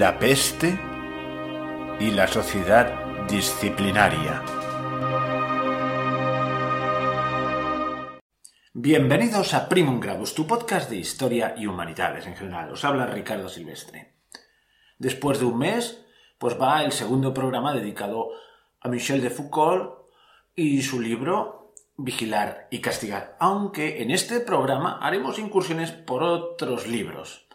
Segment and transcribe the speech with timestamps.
[0.00, 0.80] la peste
[2.00, 4.42] y la sociedad disciplinaria.
[8.72, 12.72] Bienvenidos a Primum Gradus, tu podcast de historia y humanidades en general.
[12.72, 14.14] Os habla Ricardo Silvestre.
[14.98, 16.02] Después de un mes,
[16.38, 18.30] pues va el segundo programa dedicado
[18.80, 20.06] a Michel de Foucault
[20.56, 23.36] y su libro Vigilar y Castigar.
[23.38, 27.49] Aunque en este programa haremos incursiones por otros libros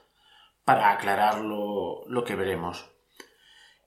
[0.66, 2.92] para aclarar lo, que veremos.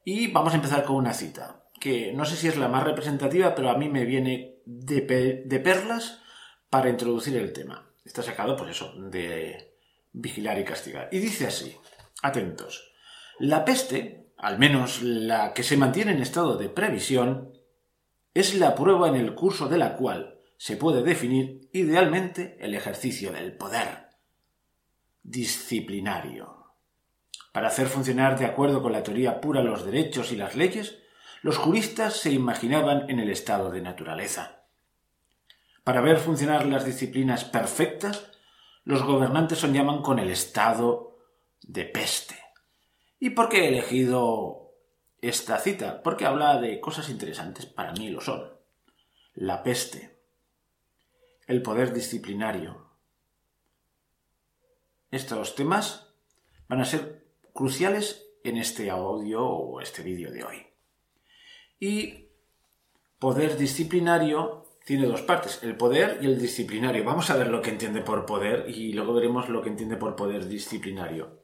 [0.05, 3.55] Y vamos a empezar con una cita, que no sé si es la más representativa,
[3.55, 5.03] pero a mí me viene de,
[5.63, 6.23] perlas
[6.71, 7.91] para introducir el tema.
[8.05, 9.75] Está sacado, por eso, de
[10.13, 11.09] vigilar y castigar.
[11.13, 11.77] Y dice así,
[12.23, 12.93] atentos,
[13.39, 17.53] la peste, al menos la que se mantiene en estado de previsión,
[18.35, 23.33] es la prueba en el curso de la cual se puede definir idealmente el ejercicio
[23.33, 24.09] del poder
[25.23, 26.58] disciplinario.
[27.59, 31.01] Para hacer funcionar de acuerdo con la teoría pura los derechos y las leyes,
[31.42, 34.62] los juristas se imaginaban en el estado de naturaleza.
[35.83, 38.31] Para ver funcionar las disciplinas perfectas,
[38.84, 41.19] los gobernantes soñaban con el estado
[41.61, 42.36] de peste.
[43.19, 44.77] ¿Y por qué he elegido
[45.20, 46.01] esta cita?
[46.05, 48.53] Porque habla de cosas interesantes, para mí lo son.
[49.34, 50.17] La peste,
[51.48, 52.92] el poder disciplinario.
[55.11, 56.06] Estos temas
[56.69, 60.67] van a ser cruciales en este audio o este vídeo de hoy.
[61.81, 62.29] Y
[63.19, 67.05] poder disciplinario tiene dos partes, el poder y el disciplinario.
[67.05, 70.17] Vamos a ver lo que entiende por poder y luego veremos lo que entiende por
[70.17, 71.43] poder disciplinario.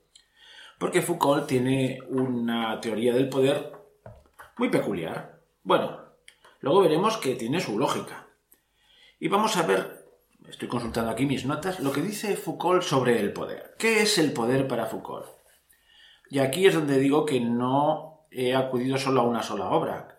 [0.79, 3.73] Porque Foucault tiene una teoría del poder
[4.57, 5.43] muy peculiar.
[5.63, 6.01] Bueno,
[6.61, 8.29] luego veremos que tiene su lógica.
[9.21, 10.07] Y vamos a ver,
[10.49, 13.75] estoy consultando aquí mis notas, lo que dice Foucault sobre el poder.
[13.79, 15.27] ¿Qué es el poder para Foucault?
[16.35, 20.19] Y aquí es donde digo que no he acudido solo a una sola obra,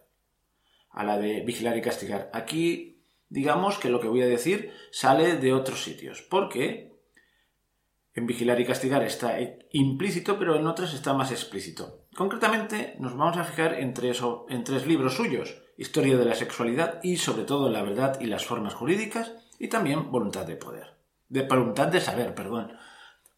[0.89, 2.29] a la de vigilar y castigar.
[2.31, 6.93] Aquí, digamos que lo que voy a decir sale de otros sitios, porque
[8.13, 9.37] en vigilar y castigar está
[9.71, 12.05] implícito, pero en otras está más explícito.
[12.15, 14.21] Concretamente, nos vamos a fijar en tres,
[14.87, 19.33] libros suyos, Historia de la sexualidad y sobre todo la verdad y las formas jurídicas,
[19.59, 20.95] y también Voluntad de poder.
[21.27, 22.71] De voluntad de saber, perdón.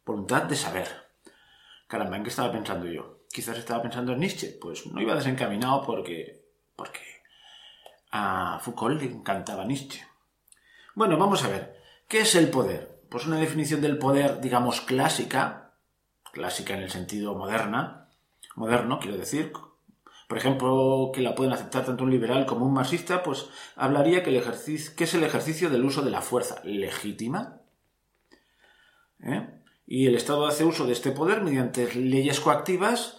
[0.06, 1.07] Voluntad de saber.
[1.88, 3.22] Caramba, ¿en qué estaba pensando yo?
[3.32, 4.58] Quizás estaba pensando en Nietzsche.
[4.62, 6.46] Pues no iba desencaminado porque.
[6.76, 7.02] porque
[8.12, 10.06] a Foucault le encantaba Nietzsche.
[10.96, 11.78] Bueno, vamos a ver.
[12.08, 13.02] ¿Qué es el poder?
[13.10, 15.74] Pues una definición del poder, digamos, clásica,
[16.32, 18.10] clásica en el sentido moderna,
[18.56, 19.54] moderno, quiero decir,
[20.28, 24.30] por ejemplo, que la pueden aceptar tanto un liberal como un marxista, pues hablaría que,
[24.30, 27.62] el ejercicio, que es el ejercicio del uso de la fuerza legítima,
[29.22, 29.57] ¿eh?
[29.88, 33.18] Y el Estado hace uso de este poder mediante leyes coactivas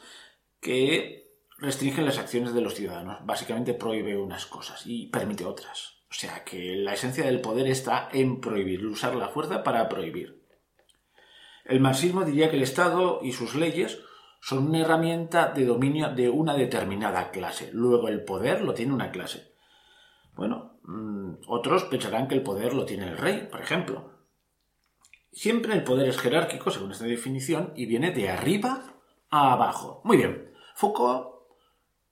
[0.60, 3.24] que restringen las acciones de los ciudadanos.
[3.24, 5.94] Básicamente prohíbe unas cosas y permite otras.
[6.10, 10.44] O sea que la esencia del poder está en prohibir, usar la fuerza para prohibir.
[11.64, 14.00] El marxismo diría que el Estado y sus leyes
[14.40, 17.70] son una herramienta de dominio de una determinada clase.
[17.72, 19.52] Luego el poder lo tiene una clase.
[20.34, 24.17] Bueno, mm, otros pensarán que el poder lo tiene el rey, por ejemplo.
[25.32, 28.94] Siempre el poder es jerárquico, según esta definición, y viene de arriba
[29.30, 30.00] a abajo.
[30.04, 30.50] Muy bien.
[30.74, 31.28] Foucault,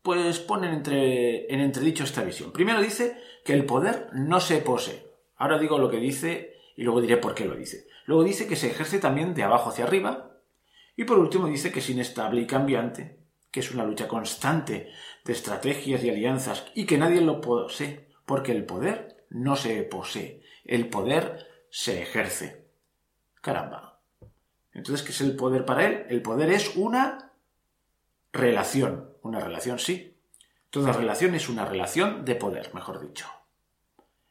[0.03, 2.53] pues pone en, entre, en entredicho esta visión.
[2.53, 5.07] Primero dice que el poder no se posee.
[5.37, 7.87] Ahora digo lo que dice y luego diré por qué lo dice.
[8.05, 10.39] Luego dice que se ejerce también de abajo hacia arriba.
[10.97, 13.19] Y por último dice que es inestable y cambiante,
[13.51, 14.91] que es una lucha constante
[15.25, 20.43] de estrategias y alianzas y que nadie lo posee, porque el poder no se posee,
[20.65, 22.66] el poder se ejerce.
[23.47, 24.01] Caramba.
[24.73, 26.05] Entonces, ¿qué es el poder para él?
[26.09, 27.31] El poder es una
[28.33, 29.13] relación.
[29.23, 30.19] Una relación, sí.
[30.69, 33.29] Toda relación es una relación de poder, mejor dicho.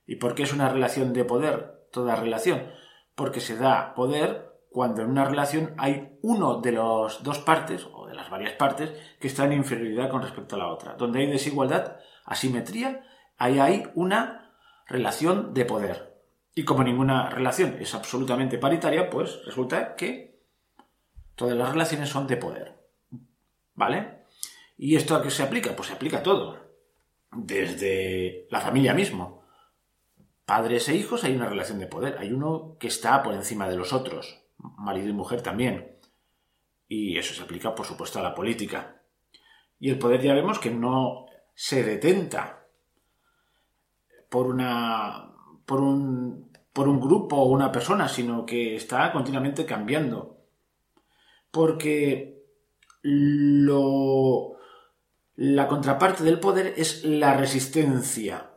[0.05, 1.87] ¿Y por qué es una relación de poder?
[1.93, 2.69] Toda relación.
[3.15, 8.07] Porque se da poder cuando en una relación hay uno de las dos partes, o
[8.07, 10.95] de las varias partes, que está en inferioridad con respecto a la otra.
[10.95, 13.05] Donde hay desigualdad, asimetría,
[13.37, 14.51] ahí hay una
[14.87, 16.14] relación de poder.
[16.57, 20.39] Y como ninguna relación es absolutamente paritaria, pues resulta que
[21.35, 22.79] todas las relaciones son de poder.
[23.73, 24.23] ¿Vale?
[24.77, 25.75] ¿Y esto a qué se aplica?
[25.75, 26.57] Pues se aplica a todo.
[27.33, 29.43] Desde la familia mismo.
[30.45, 32.17] Padres e hijos hay una relación de poder.
[32.19, 34.41] Hay uno que está por encima de los otros.
[34.57, 35.97] Marido y mujer también.
[36.87, 39.01] Y eso se aplica, por supuesto, a la política.
[39.77, 42.65] Y el poder ya vemos que no se detenta
[44.29, 45.34] por una
[45.65, 50.37] por un, por un grupo o una persona, sino que está continuamente cambiando.
[51.51, 52.43] Porque
[53.01, 54.57] lo...
[55.35, 58.51] la contraparte del poder es la resistencia.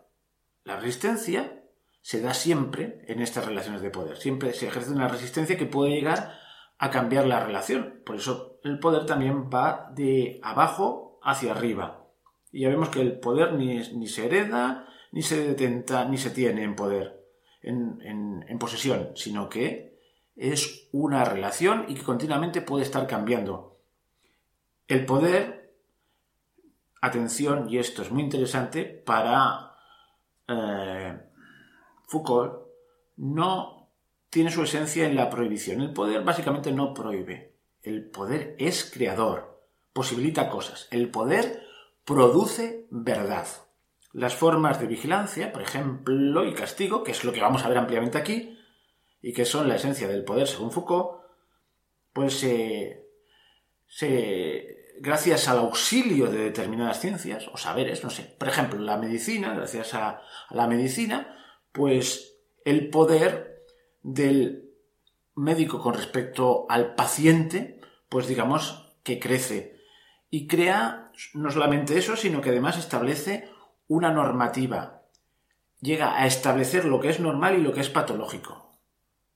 [0.64, 1.62] La resistencia
[2.00, 4.16] se da siempre en estas relaciones de poder.
[4.16, 6.32] Siempre se ejerce una resistencia que puede llegar
[6.78, 8.02] a cambiar la relación.
[8.04, 12.06] Por eso el poder también va de abajo hacia arriba.
[12.50, 16.30] Y ya vemos que el poder ni, ni se hereda, ni se detenta, ni se
[16.30, 17.24] tiene en poder,
[17.62, 19.98] en, en posesión, sino que
[20.36, 23.78] es una relación y que continuamente puede estar cambiando.
[24.86, 25.74] El poder,
[27.02, 29.74] atención, y esto es muy interesante, para
[30.46, 31.20] eh,
[32.06, 32.68] Foucault,
[33.16, 33.90] no
[34.30, 35.80] tiene su esencia en la prohibición.
[35.82, 37.56] El poder básicamente no prohíbe.
[37.82, 39.62] El poder es creador,
[39.92, 40.88] posibilita cosas.
[40.90, 41.62] El poder
[42.04, 43.46] produce verdad.
[44.18, 47.78] Las formas de vigilancia, por ejemplo, y castigo, que es lo que vamos a ver
[47.78, 48.58] ampliamente aquí,
[49.22, 51.20] y que son la esencia del poder según Foucault,
[52.12, 53.06] pues se,
[54.98, 59.94] gracias al auxilio de determinadas ciencias o saberes, no sé, por ejemplo, la medicina, gracias
[59.94, 61.36] a la medicina,
[61.70, 63.62] pues el poder
[64.02, 64.72] del
[65.36, 69.78] médico con respecto al paciente, pues digamos que crece.
[70.28, 73.48] Y crea no solamente eso, sino que además establece
[73.88, 75.02] una normativa.
[75.80, 78.78] Llega a establecer lo que es normal y lo que es patológico.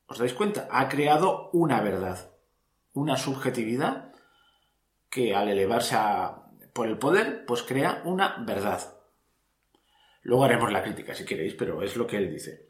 [0.07, 0.69] ¿Os dais cuenta?
[0.71, 2.31] Ha creado una verdad,
[2.93, 4.13] una subjetividad
[5.09, 5.97] que al elevarse
[6.73, 8.81] por el poder, pues crea una verdad.
[10.23, 12.67] Luego haremos la crítica si queréis, pero es lo que él dice.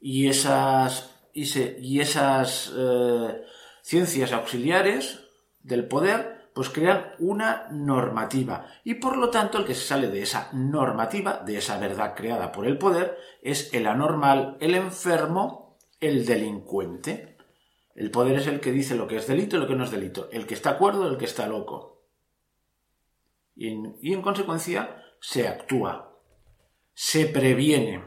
[0.00, 3.42] Y esas, y, esas eh,
[3.82, 5.20] ciencias auxiliares
[5.60, 8.66] del poder pues crean una normativa.
[8.82, 12.50] Y por lo tanto, el que se sale de esa normativa, de esa verdad creada
[12.50, 17.36] por el poder, es el anormal, el enfermo, el delincuente.
[17.94, 19.92] El poder es el que dice lo que es delito y lo que no es
[19.92, 20.28] delito.
[20.32, 22.02] El que está cuerdo, el que está loco.
[23.54, 26.18] Y en, y en consecuencia se actúa.
[26.92, 28.02] Se previene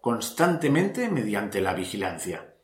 [0.00, 2.54] constantemente mediante la vigilancia.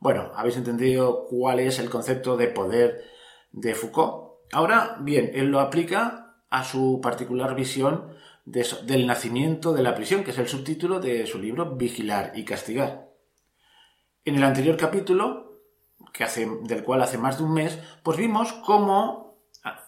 [0.00, 3.17] Bueno, habéis entendido cuál es el concepto de poder
[3.52, 4.38] de Foucault.
[4.52, 10.30] Ahora, bien, él lo aplica a su particular visión del nacimiento de la prisión, que
[10.30, 13.08] es el subtítulo de su libro Vigilar y Castigar.
[14.24, 15.60] En el anterior capítulo,
[16.12, 19.38] que hace, del cual hace más de un mes, pues vimos cómo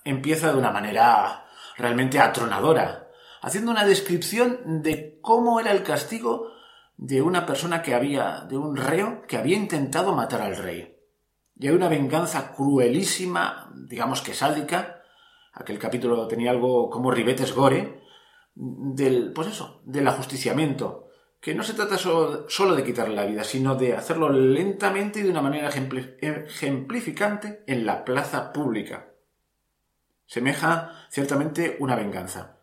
[0.04, 1.46] empieza de una manera
[1.76, 3.08] realmente atronadora,
[3.40, 6.52] haciendo una descripción de cómo era el castigo
[6.98, 10.99] de una persona que había, de un reo que había intentado matar al rey.
[11.60, 15.02] Y hay una venganza cruelísima, digamos que sádica.
[15.52, 18.00] Aquel capítulo tenía algo como ribetes gore,
[18.54, 21.10] del, pues eso, del ajusticiamiento.
[21.38, 25.30] Que no se trata solo, de quitarle la vida, sino de hacerlo lentamente y de
[25.30, 29.10] una manera ejemplificante en la plaza pública.
[30.24, 32.56] Semeja ciertamente una venganza.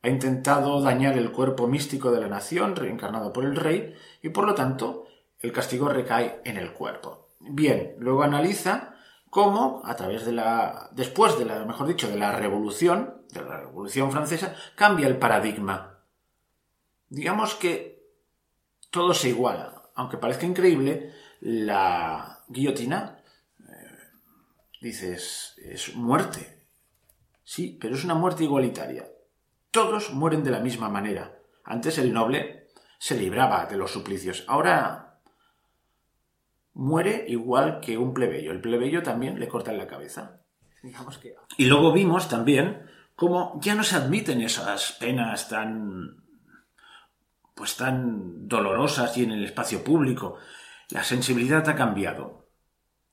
[0.00, 4.46] Ha intentado dañar el cuerpo místico de la nación, reencarnado por el rey, y por
[4.46, 5.06] lo tanto
[5.40, 7.27] el castigo recae en el cuerpo.
[7.40, 8.94] Bien, luego analiza
[9.30, 10.88] cómo, a través de la.
[10.92, 16.00] después de la, mejor dicho, de la revolución, de la revolución francesa, cambia el paradigma.
[17.08, 18.02] Digamos que
[18.90, 19.82] todo se iguala.
[19.94, 23.22] Aunque parezca increíble, la guillotina,
[23.60, 23.98] eh,
[24.80, 26.64] dices, es muerte.
[27.44, 29.08] Sí, pero es una muerte igualitaria.
[29.70, 31.38] Todos mueren de la misma manera.
[31.64, 32.68] Antes el noble
[32.98, 34.44] se libraba de los suplicios.
[34.48, 35.07] Ahora
[36.78, 38.52] muere igual que un plebeyo.
[38.52, 40.40] El plebeyo también le cortan la cabeza.
[41.56, 46.22] Y luego vimos también cómo ya no se admiten esas penas tan
[47.54, 50.36] pues tan dolorosas y en el espacio público.
[50.90, 52.48] La sensibilidad ha cambiado.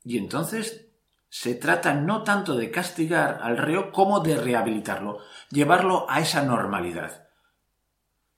[0.04, 0.92] Y entonces
[1.28, 5.18] se trata no tanto de castigar al reo como de rehabilitarlo,
[5.50, 7.28] llevarlo a esa normalidad.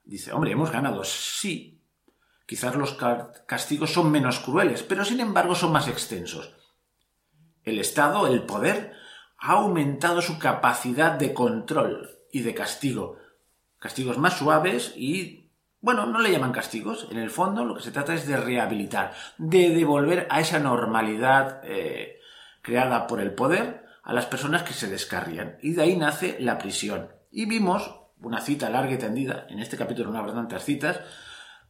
[0.05, 1.76] Dice, hombre, hemos ganado, sí,
[2.47, 2.97] Quizás los
[3.45, 6.55] castigos son menos crueles, pero sin embargo son más extensos.
[7.63, 8.93] El Estado, el poder,
[9.37, 13.17] ha aumentado su capacidad de control y de castigo.
[13.79, 15.51] Castigos más suaves y,
[15.81, 17.09] bueno, no le llaman castigos.
[17.11, 21.59] En el fondo lo que se trata es de rehabilitar, de devolver a esa normalidad
[21.65, 22.17] eh,
[22.61, 25.57] creada por el poder a las personas que se descarrían.
[25.61, 27.09] Y de ahí nace la prisión.
[27.29, 31.01] Y vimos una cita larga y tendida, en este capítulo una bastantes citas,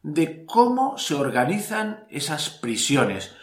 [0.02, 3.34] de cómo se organizan esas prisiones.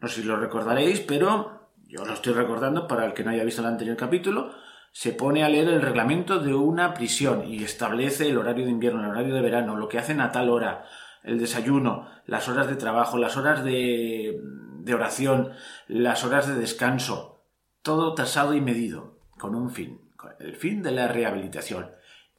[0.00, 3.44] No sé si lo recordaréis, pero yo lo estoy recordando para el que no haya
[3.44, 4.52] visto el anterior capítulo.
[4.92, 9.02] Se pone a leer el reglamento de una prisión y establece el horario de invierno,
[9.02, 10.86] el horario de verano, lo que hacen a tal hora,
[11.22, 14.40] el desayuno, las horas de trabajo, las horas de,
[14.80, 15.52] de oración,
[15.88, 17.44] las horas de descanso,
[17.82, 20.00] todo tasado y medido, con un fin,
[20.40, 21.90] el fin de la rehabilitación.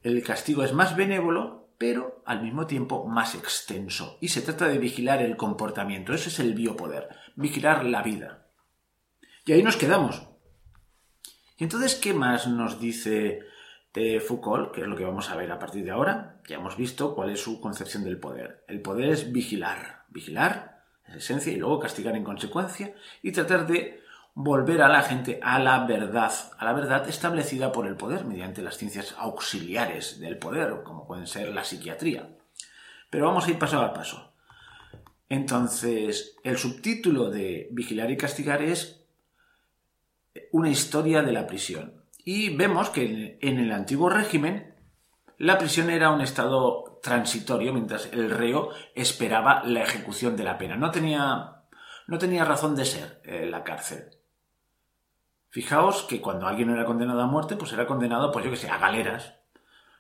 [0.01, 4.77] El castigo es más benévolo, pero al mismo tiempo más extenso, y se trata de
[4.77, 6.13] vigilar el comportamiento.
[6.13, 8.48] Ese es el biopoder, vigilar la vida.
[9.45, 10.27] Y ahí nos quedamos.
[11.57, 13.39] Y entonces, ¿qué más nos dice
[13.95, 14.74] eh, Foucault?
[14.74, 16.41] Que es lo que vamos a ver a partir de ahora.
[16.50, 18.65] Ya hemos visto cuál es su concepción del poder.
[18.67, 20.03] El poder es vigilar.
[20.09, 25.39] Vigilar es esencia y luego castigar en consecuencia y tratar de volver a la gente
[25.41, 30.38] a la verdad, a la verdad establecida por el poder mediante las ciencias auxiliares del
[30.38, 32.29] poder, como pueden ser la psiquiatría.
[33.09, 34.33] Pero vamos a ir paso a paso.
[35.27, 39.05] Entonces, el subtítulo de Vigilar y Castigar es
[40.51, 42.03] una historia de la prisión.
[42.24, 44.75] Y vemos que en el antiguo régimen
[45.39, 50.75] la prisión era un estado transitorio mientras el reo esperaba la ejecución de la pena.
[50.75, 51.63] No tenía,
[52.07, 54.09] no tenía razón de ser eh, la cárcel.
[55.50, 58.70] Fijaos que cuando alguien era condenado a muerte, pues era condenado, pues yo que sé,
[58.70, 59.36] a galeras,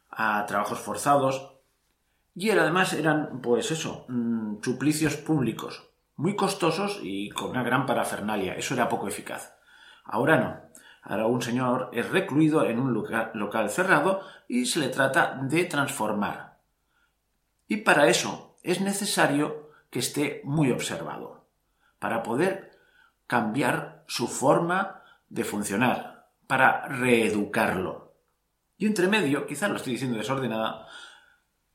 [0.09, 1.55] a trabajos forzados.
[2.35, 8.53] Y además eran, pues eso, mm, suplicios públicos, muy costosos y con una gran parafernalia.
[8.53, 9.55] Eso era poco eficaz.
[10.03, 10.69] Ahora no.
[11.01, 16.59] Ahora un señor es recluido en un local cerrado y se le trata de transformar.
[17.67, 21.45] Y para eso es necesario que esté muy observado,
[21.99, 22.77] para poder
[23.27, 24.98] cambiar su forma
[25.29, 28.15] de funcionar, para reeducarlo.
[28.77, 30.87] Y entre medio, quizás lo estoy diciendo desordenada,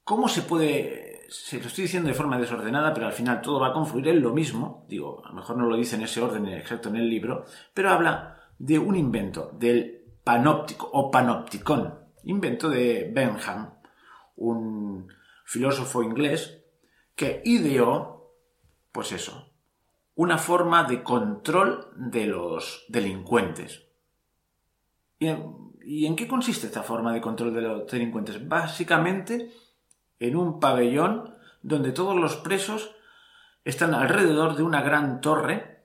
[0.04, 3.68] ¿cómo se puede se lo estoy diciendo de forma desordenada, pero al final todo va
[3.68, 4.86] a confluir en lo mismo.
[4.88, 7.90] Digo, a lo mejor no lo dice en ese orden exacto en el libro, pero
[7.90, 13.74] habla de un invento, del panóptico o panopticón, invento de Benham,
[14.36, 15.08] un
[15.44, 16.62] filósofo inglés
[17.14, 18.32] que ideó,
[18.92, 19.53] pues eso,
[20.14, 23.82] una forma de control de los delincuentes.
[25.18, 28.46] ¿Y en, ¿Y en qué consiste esta forma de control de los delincuentes?
[28.48, 29.52] Básicamente
[30.18, 32.94] en un pabellón donde todos los presos
[33.64, 35.84] están alrededor de una gran torre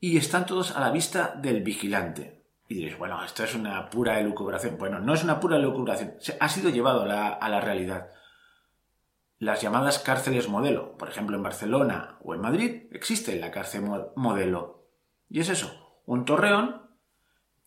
[0.00, 2.44] y están todos a la vista del vigilante.
[2.68, 4.76] Y diréis, bueno, esto es una pura elucubración.
[4.78, 8.10] Bueno, no es una pura elucubración, ha sido llevado a la realidad.
[9.38, 13.82] Las llamadas cárceles modelo, por ejemplo en Barcelona o en Madrid, existe la cárcel
[14.16, 14.88] modelo.
[15.28, 16.82] Y es eso, un torreón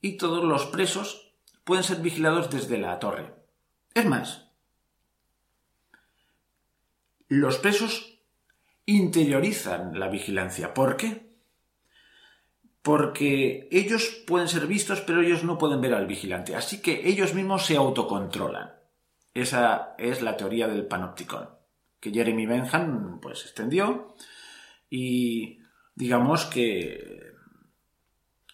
[0.02, 3.34] y todos los presos pueden ser vigilados desde la torre.
[3.94, 4.50] Es más,
[7.28, 8.20] los presos
[8.86, 10.74] interiorizan la vigilancia.
[10.74, 11.32] ¿Por qué?
[12.82, 16.56] Porque ellos pueden ser vistos, pero ellos no pueden ver al vigilante.
[16.56, 18.74] Así que ellos mismos se autocontrolan.
[19.34, 21.50] Esa es la teoría del panopticón,
[22.02, 24.16] que Jeremy Bentham pues extendió
[24.90, 25.60] y
[25.96, 27.32] digamos que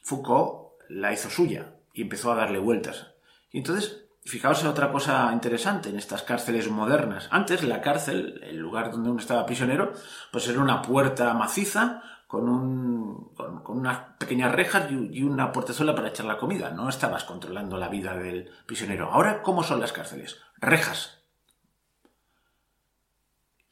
[0.04, 3.16] Foucault la hizo suya y empezó a darle vueltas.
[3.52, 7.30] Y entonces Fijaos en otra cosa interesante en estas cárceles modernas.
[7.32, 9.94] Antes la cárcel, el lugar donde uno estaba prisionero,
[10.34, 16.10] pues era una puerta maciza con, un, con, unas pequeñas rejas y una portezuela para
[16.10, 16.72] echar la comida.
[16.72, 19.10] No estabas controlando la vida del prisionero.
[19.14, 20.38] Ahora, ¿cómo son las cárceles?
[20.58, 21.24] Rejas.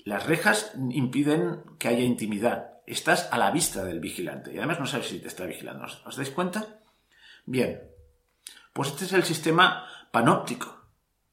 [0.06, 2.76] Las rejas impiden que haya intimidad.
[2.86, 5.88] Estás a la vista del vigilante y además no sabes si te está vigilando.
[6.06, 6.80] ¿Os dais cuenta?
[7.48, 7.82] Bien.
[8.72, 10.90] Pues este es el sistema panóptico.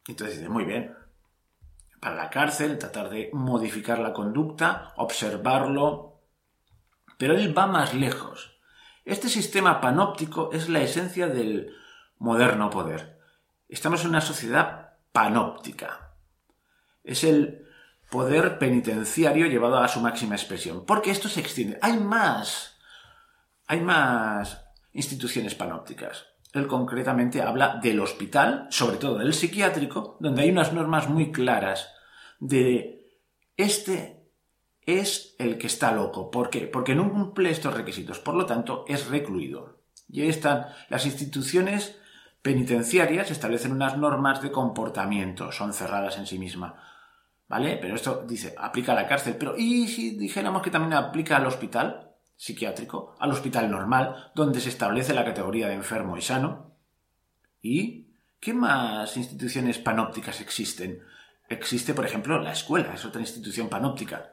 [0.09, 0.97] Entonces dice, muy bien,
[2.00, 6.23] para la cárcel, tratar de modificar la conducta, observarlo,
[7.19, 8.59] pero él va más lejos.
[9.05, 11.76] Este sistema panóptico es la esencia del
[12.17, 13.21] moderno poder.
[13.69, 16.14] Estamos en una sociedad panóptica.
[17.05, 17.69] Es el
[18.12, 21.78] poder penitenciario llevado a su máxima expresión, porque esto se extiende.
[21.81, 22.78] Hay más,
[23.66, 26.26] hay más instituciones panópticas.
[26.52, 31.88] Él concretamente habla del hospital, sobre todo del psiquiátrico, donde hay unas normas muy claras
[32.38, 33.16] de
[33.57, 34.28] este
[34.83, 36.31] es el que está loco.
[36.31, 36.66] ¿Por qué?
[36.66, 39.78] Porque no cumple estos requisitos, por lo tanto es recluido.
[40.07, 41.99] Y ahí están las instituciones
[42.42, 46.75] penitenciarias establecen unas normas de comportamiento, son cerradas en sí mismas.
[47.52, 47.76] ¿Vale?
[47.76, 49.37] Pero esto dice, aplica a la cárcel.
[49.38, 52.09] Pero ¿y si dijéramos que también aplica al hospital?
[52.35, 56.73] psiquiátrico, al hospital normal, donde se establece la categoría de enfermo y sano.
[57.61, 58.09] ¿Y
[58.40, 61.02] qué más instituciones panópticas existen?
[61.47, 64.32] Existe, por ejemplo, la escuela, es otra institución panóptica.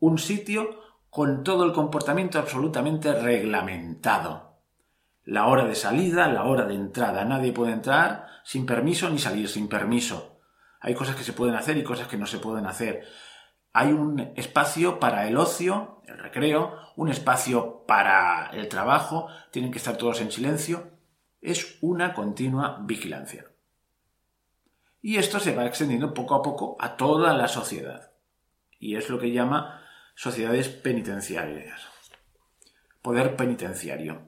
[0.00, 4.56] Un sitio con todo el comportamiento absolutamente reglamentado.
[5.22, 7.24] La hora de salida, la hora de entrada.
[7.26, 10.31] Nadie puede entrar sin permiso ni salir sin permiso.
[10.82, 13.06] Hay cosas que se pueden hacer y cosas que no se pueden hacer.
[13.72, 19.78] Hay un espacio para el ocio, el recreo, un espacio para el trabajo, tienen que
[19.78, 20.90] estar todos en silencio.
[21.40, 23.46] Es una continua vigilancia.
[25.00, 28.10] Y esto se va extendiendo poco a poco a toda la sociedad.
[28.78, 29.82] Y es lo que llama
[30.16, 31.86] sociedades penitenciarias.
[33.02, 34.22] Poder penitenciario.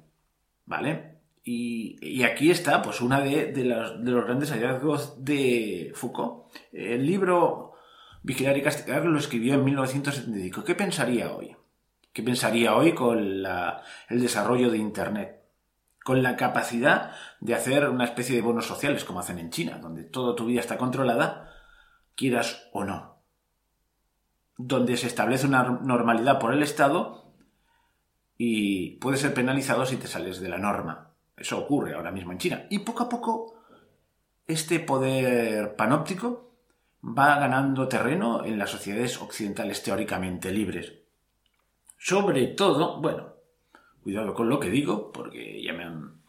[0.66, 1.13] ¿Vale?
[1.46, 6.46] Y, aquí está, pues, una de, los, grandes hallazgos de Foucault.
[6.72, 7.74] El libro
[8.22, 10.64] Vigilar y Castigar lo escribió en 1975.
[10.64, 11.54] ¿Qué pensaría hoy?
[12.14, 15.42] ¿Qué pensaría hoy con el desarrollo de Internet?
[16.02, 20.04] Con la capacidad de hacer una especie de bonos sociales, como hacen en China, donde
[20.04, 21.50] toda tu vida está controlada,
[22.14, 23.18] quieras o no.
[24.56, 27.34] Donde se establece una normalidad por el Estado
[28.38, 31.13] y puedes ser penalizado si te sales de la norma.
[31.36, 32.66] Eso ocurre ahora mismo en China.
[32.70, 33.54] Y poco a poco
[34.46, 36.52] este poder panóptico
[37.02, 40.92] va ganando terreno en las sociedades occidentales teóricamente libres.
[41.98, 43.34] Sobre todo, bueno,
[44.02, 46.22] cuidado con lo que digo, porque ya me han.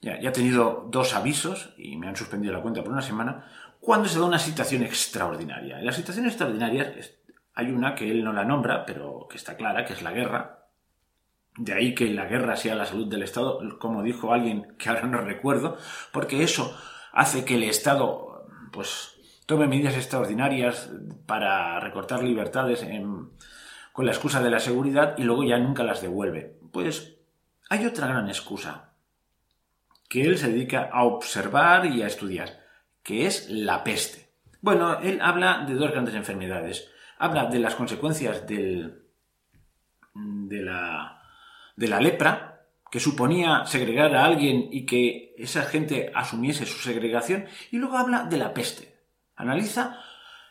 [0.00, 3.50] Ya, he tenido dos avisos y me han suspendido la cuenta por una semana.
[3.80, 5.78] Cuando se da una situación extraordinaria.
[5.78, 7.12] En las situaciones extraordinarias
[7.54, 10.57] hay una que él no la nombra, pero que está clara, que es la guerra,
[11.58, 15.06] de ahí que la guerra sea la salud del Estado, como dijo alguien que ahora
[15.06, 15.76] no recuerdo,
[16.12, 16.76] porque eso
[17.12, 20.90] hace que el Estado pues tome medidas extraordinarias
[21.26, 22.86] para recortar libertades
[23.92, 26.58] con la excusa de la seguridad y luego ya nunca las devuelve.
[26.72, 27.16] Pues
[27.68, 28.92] hay otra gran excusa,
[30.08, 32.60] que él se dedica a observar y a estudiar,
[33.02, 34.28] que es la peste.
[34.60, 36.90] Bueno, él habla de dos grandes enfermedades.
[37.18, 39.02] Habla de las consecuencias del,
[40.14, 41.17] de la
[41.78, 47.46] de la lepra, que suponía segregar a alguien y que esa gente asumiese su segregación,
[47.70, 48.96] y luego habla de la peste.
[49.36, 50.00] Analiza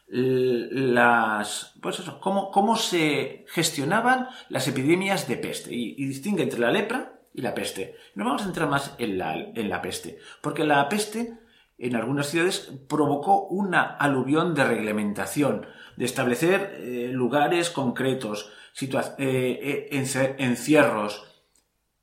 [0.08, 6.72] las, pues eso, cómo, cómo se gestionaban las epidemias de peste y, distingue entre la
[6.72, 7.98] lepra y la peste.
[8.16, 11.40] Nos vamos a centrar más en la, en la peste, porque la peste
[11.78, 15.66] en algunas ciudades provocó una aluvión de reglamentación,
[15.98, 21.26] de establecer eh, lugares concretos, eh, eh, encierros,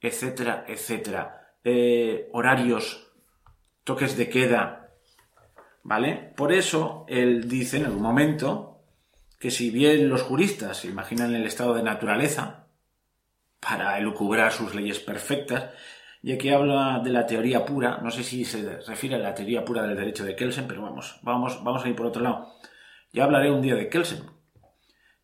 [0.01, 3.13] etcétera, etcétera, eh, horarios,
[3.85, 4.91] toques de queda,
[5.83, 6.33] ¿vale?
[6.37, 8.81] Por eso él dice en algún momento
[9.39, 12.67] que si bien los juristas se imaginan el estado de naturaleza
[13.61, 15.71] para elucubrar sus leyes perfectas,
[16.23, 19.65] y aquí habla de la teoría pura, no sé si se refiere a la teoría
[19.65, 22.55] pura del derecho de Kelsen, pero vamos, vamos, vamos a ir por otro lado.
[23.13, 24.23] Ya hablaré un día de Kelsen,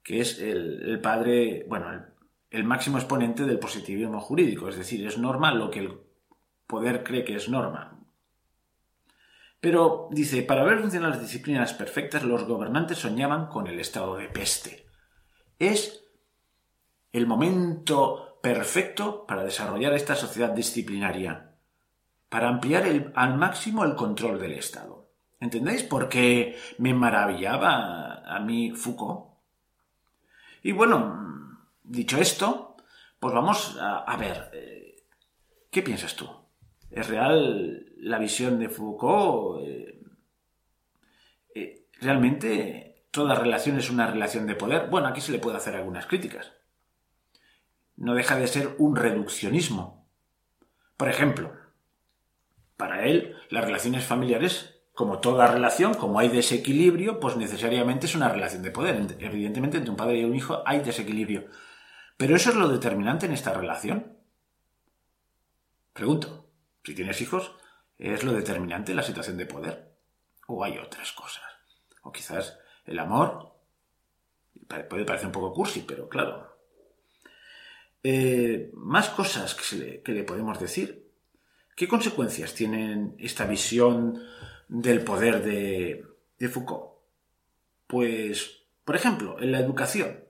[0.02, 2.06] que es el, padre, bueno,
[2.50, 6.00] el, máximo exponente del positivismo jurídico, es decir, es normal lo que el
[6.66, 7.98] poder cree que es norma.
[9.60, 14.28] Pero dice, para ver funcionar las disciplinas perfectas, los gobernantes soñaban con el estado de
[14.28, 14.86] peste.
[15.58, 16.04] Es
[17.12, 21.56] el momento perfecto para desarrollar esta sociedad disciplinaria,
[22.28, 22.84] para ampliar
[23.14, 25.10] al máximo el control del Estado.
[25.40, 29.29] ¿Entendéis por qué me maravillaba a mí Foucault?
[30.62, 32.76] Y bueno, dicho esto,
[33.18, 35.04] pues vamos a, ver, eh,
[35.70, 36.28] ¿qué piensas tú?
[36.90, 39.66] ¿Es real la visión de Foucault?
[39.66, 40.02] Eh,
[41.54, 44.88] eh, ¿Realmente toda relación es una relación de poder?
[44.88, 46.52] Bueno, aquí se le puede hacer algunas críticas.
[47.96, 50.08] No deja de ser un reduccionismo.
[50.96, 51.52] Por ejemplo,
[52.76, 58.28] para él, las relaciones familiares como toda relación, como hay desequilibrio, pues necesariamente es una
[58.28, 59.16] relación de poder.
[59.18, 61.46] Evidentemente, entre un padre y un hijo hay desequilibrio.
[62.16, 64.18] Pero eso es lo determinante en esta relación.
[65.92, 66.50] Pregunto,
[66.84, 67.56] si tienes hijos,
[67.98, 69.96] ¿es lo determinante la situación de poder?
[70.46, 71.44] ¿O hay otras cosas?
[72.02, 73.54] O quizás el amor,
[74.88, 76.58] puede parecer un poco cursi, pero claro.
[78.02, 80.99] Eh, más cosas que, que le podemos decir.
[81.80, 84.22] ¿Qué consecuencias tienen esta visión
[84.68, 86.90] del poder de, Foucault?
[87.86, 90.22] Pues, por ejemplo, en la educación.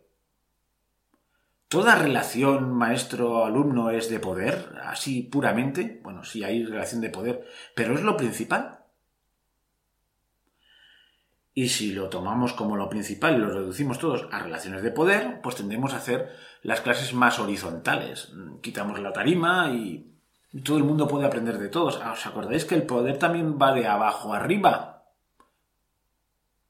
[1.66, 5.98] ¿Toda relación maestro-alumno es de poder, así puramente?
[6.04, 8.84] Bueno, sí hay relación de poder, pero ¿es lo principal?
[11.52, 15.40] Y si lo tomamos como lo principal y lo reducimos todos a relaciones de poder,
[15.42, 16.30] pues tendemos a hacer
[16.62, 18.32] las clases más horizontales.
[18.62, 20.10] Quitamos la tarima y
[20.64, 22.00] todo el mundo puede aprender de todos.
[22.02, 25.04] Ah, ¿Os acordáis que el poder también va de abajo arriba?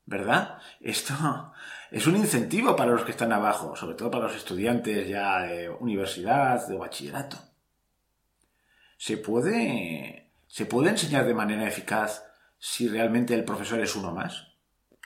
[0.04, 0.58] ¿Verdad?
[0.80, 1.14] Esto
[1.90, 5.70] es un incentivo para los que están abajo, sobre todo para los estudiantes ya de
[5.70, 7.38] universidad, de bachillerato.
[8.98, 12.24] Se puede, se puede enseñar de manera eficaz
[12.58, 14.48] si realmente el profesor es uno más.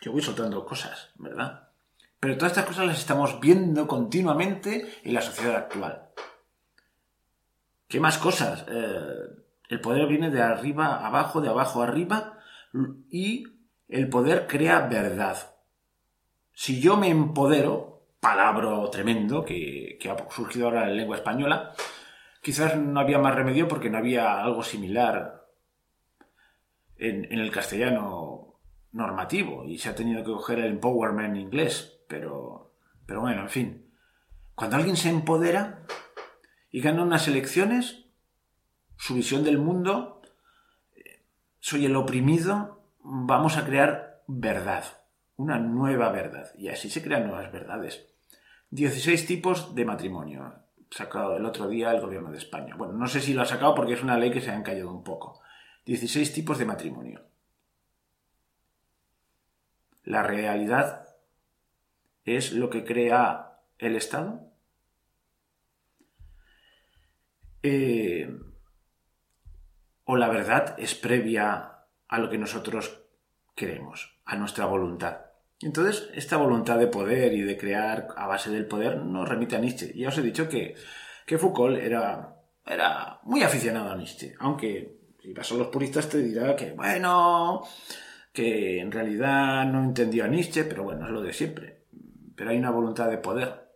[0.01, 1.69] Yo voy soltando cosas, ¿verdad?
[2.19, 6.04] Pero todas estas cosas las estamos viendo continuamente en la sociedad actual.
[7.95, 8.67] ¿Qué más cosas?
[8.69, 9.07] Eh,
[9.69, 12.41] el poder viene de arriba abajo, de abajo arriba,
[13.09, 13.45] y
[13.87, 15.37] el poder crea verdad.
[16.53, 21.73] Si yo me empodero, palabra tremendo que, ha surgido ahora en lengua española,
[22.43, 25.47] quizás no había más remedio porque no había algo similar
[26.97, 28.57] en, en el castellano
[28.91, 32.73] normativo y se ha tenido que coger el empowerment inglés, pero,
[33.07, 33.87] pero bueno, en fin.
[34.57, 35.87] Cuando alguien se empodera
[36.75, 38.05] y gana unas elecciones,
[38.97, 40.23] su visión del mundo,
[41.61, 44.83] soy el oprimido, vamos a crear verdad,
[45.37, 46.51] una nueva verdad.
[46.59, 48.09] Y así se crean nuevas verdades.
[48.71, 50.53] 16 tipos de matrimonio.
[50.91, 52.75] Sacado el otro día el gobierno de España.
[52.75, 54.91] Bueno, no sé si lo ha sacado porque es una ley que se ha encallado
[54.91, 55.43] un poco.
[55.87, 57.23] 16 tipos de matrimonio.
[60.03, 61.07] La realidad
[62.25, 64.54] es lo que crea el Estado.
[67.67, 68.29] Eh,
[70.05, 73.01] o la verdad es previa a lo que nosotros
[73.57, 75.21] queremos, a nuestra voluntad.
[75.63, 79.61] Entonces, esta voluntad de poder y de crear a base del poder nos remite a
[79.61, 79.95] Nietzsche.
[79.97, 80.75] Ya os he dicho que,
[81.25, 86.19] que Foucault era, era muy aficionado a Nietzsche, aunque si vas a los puristas te
[86.19, 87.63] dirá que, bueno,
[88.31, 91.85] que en realidad no entendió a Nietzsche, pero bueno, es lo de siempre.
[92.37, 93.71] Pero hay una voluntad de poder.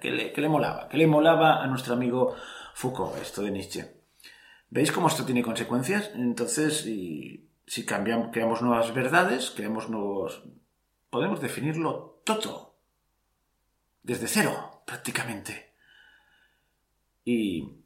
[0.00, 0.88] ¿Qué le, le molaba?
[0.88, 2.36] ¿Qué le molaba a nuestro amigo
[2.78, 3.92] Foucault esto de Nietzsche?
[4.70, 6.12] ¿Veis cómo esto tiene consecuencias?
[6.14, 10.44] Entonces, si, si cambiamos, creamos nuevas verdades, creamos nuevos...
[11.10, 12.78] Podemos definirlo todo.
[14.04, 15.74] Desde cero, prácticamente.
[17.24, 17.82] Y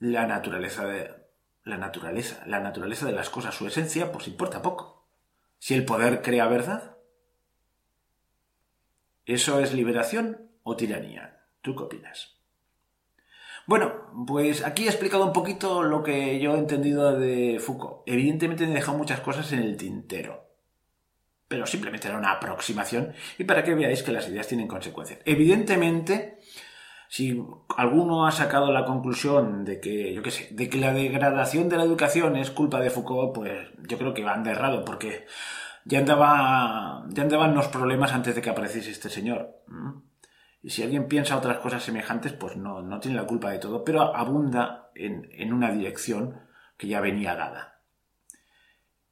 [0.00, 1.14] la naturaleza de...
[1.62, 5.06] La naturaleza, la naturaleza de las cosas, su esencia, pues importa poco.
[5.60, 6.96] Si el poder crea verdad,
[9.24, 11.46] ¿eso es liberación o tiranía?
[11.60, 12.41] ¿Tú qué opinas?
[13.66, 13.92] Bueno,
[14.26, 18.02] pues aquí he explicado un poquito lo que yo he entendido de Foucault.
[18.06, 20.48] Evidentemente he dejado muchas cosas en el tintero.
[21.48, 25.20] Pero simplemente era una aproximación y para que veáis que las ideas tienen consecuencias.
[25.24, 26.38] Evidentemente,
[27.08, 27.44] si
[27.76, 31.76] alguno ha sacado la conclusión de que, yo qué sé, de que la degradación de
[31.76, 35.26] la educación es culpa de Foucault, pues yo creo que van de errado, porque
[35.84, 39.62] ya andaba, ya andaban los problemas antes de que apareciese este señor.
[40.62, 43.84] Y si alguien piensa otras cosas semejantes, pues no, no tiene la culpa de todo,
[43.84, 46.40] pero abunda en, en una dirección
[46.76, 47.80] que ya venía dada.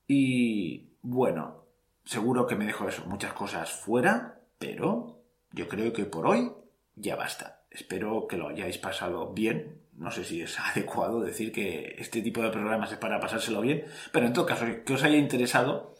[0.07, 1.67] Y bueno,
[2.05, 6.53] seguro que me dejo eso, muchas cosas fuera, pero yo creo que por hoy
[6.95, 7.63] ya basta.
[7.71, 9.83] Espero que lo hayáis pasado bien.
[9.95, 13.85] No sé si es adecuado decir que este tipo de programas es para pasárselo bien,
[14.13, 15.95] pero en todo caso, que os haya interesado.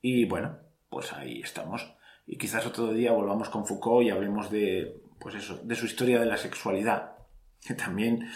[0.00, 1.93] Y bueno, pues ahí estamos
[2.26, 6.20] y quizás otro día volvamos con Foucault y hablemos de, pues eso, de su historia
[6.20, 7.12] de la sexualidad,
[7.60, 8.30] que también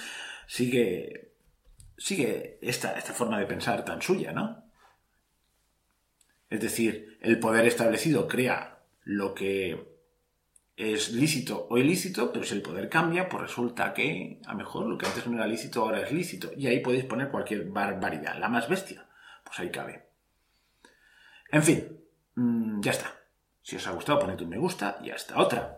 [0.46, 1.32] sigue,
[1.96, 4.64] sigue esta, esta forma de pensar tan suya, ¿no?
[6.50, 9.98] Es decir, el poder establecido crea lo que
[10.76, 14.86] es lícito o ilícito, pero si el poder cambia, pues resulta que a lo mejor
[14.86, 16.50] lo que antes no era lícito ahora es lícito.
[16.56, 19.06] Y ahí podéis poner cualquier barbaridad, la más bestia.
[19.44, 20.06] Pues ahí cabe.
[21.50, 22.00] En fin,
[22.36, 23.12] mm, ya está.
[23.68, 25.77] Si os ha gustado, poned un me gusta y hasta otra.